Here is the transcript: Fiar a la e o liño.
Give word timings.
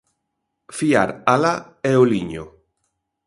Fiar 0.77 1.03
a 1.33 1.37
la 1.43 1.53
e 1.91 1.93
o 2.01 2.03
liño. 2.13 2.43